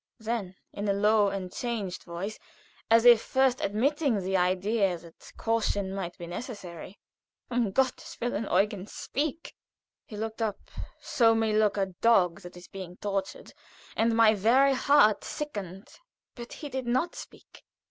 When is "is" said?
12.57-12.67